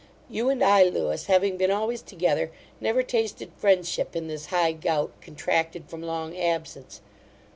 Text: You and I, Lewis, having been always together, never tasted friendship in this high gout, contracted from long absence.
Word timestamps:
You 0.31 0.49
and 0.49 0.63
I, 0.63 0.85
Lewis, 0.85 1.27
having 1.27 1.57
been 1.57 1.69
always 1.69 2.01
together, 2.01 2.49
never 2.79 3.03
tasted 3.03 3.51
friendship 3.55 4.15
in 4.15 4.27
this 4.27 4.47
high 4.47 4.71
gout, 4.71 5.11
contracted 5.21 5.91
from 5.91 6.01
long 6.01 6.35
absence. 6.35 7.01